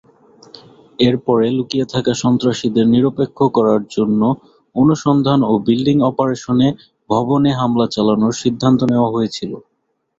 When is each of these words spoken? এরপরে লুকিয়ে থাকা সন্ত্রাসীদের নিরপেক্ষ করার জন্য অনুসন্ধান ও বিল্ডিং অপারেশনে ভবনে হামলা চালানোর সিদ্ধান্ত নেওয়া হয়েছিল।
এরপরে 0.99 1.45
লুকিয়ে 1.57 1.85
থাকা 1.93 2.13
সন্ত্রাসীদের 2.23 2.85
নিরপেক্ষ 2.87 3.37
করার 3.55 3.81
জন্য 3.95 4.21
অনুসন্ধান 4.75 5.39
ও 5.43 5.63
বিল্ডিং 5.67 5.97
অপারেশনে 6.09 6.67
ভবনে 7.09 7.51
হামলা 7.59 7.85
চালানোর 7.87 8.33
সিদ্ধান্ত 8.41 8.79
নেওয়া 8.91 9.13
হয়েছিল। 9.15 9.51